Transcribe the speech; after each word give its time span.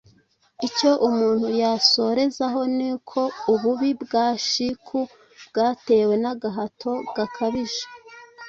Icyo 0.67 0.91
umuntu 1.09 1.47
yasozerezaho 1.61 2.59
ni 2.77 2.85
uko 2.95 3.19
ububi 3.53 3.89
bwa 4.03 4.27
shiku 4.47 4.99
bwatewe 5.47 6.13
n'agahato 6.23 6.91
gakabije 7.15 7.83